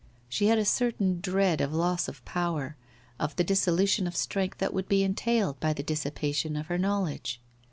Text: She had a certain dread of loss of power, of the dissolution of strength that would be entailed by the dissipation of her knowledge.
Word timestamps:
She 0.27 0.47
had 0.47 0.57
a 0.57 0.65
certain 0.65 1.19
dread 1.21 1.61
of 1.61 1.75
loss 1.75 2.07
of 2.07 2.25
power, 2.25 2.75
of 3.19 3.35
the 3.35 3.43
dissolution 3.43 4.07
of 4.07 4.15
strength 4.15 4.57
that 4.57 4.73
would 4.73 4.87
be 4.89 5.03
entailed 5.03 5.59
by 5.59 5.73
the 5.73 5.83
dissipation 5.83 6.55
of 6.55 6.65
her 6.65 6.79
knowledge. 6.79 7.39